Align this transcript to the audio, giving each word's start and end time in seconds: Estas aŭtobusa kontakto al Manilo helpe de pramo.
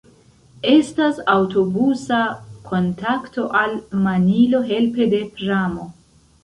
Estas 0.69 1.19
aŭtobusa 1.33 2.23
kontakto 2.71 3.47
al 3.63 3.77
Manilo 4.09 4.67
helpe 4.75 5.11
de 5.17 5.23
pramo. 5.39 5.89